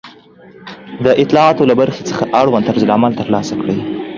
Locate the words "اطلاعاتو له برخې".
1.23-2.01